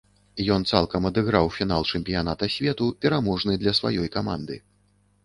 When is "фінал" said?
1.57-1.85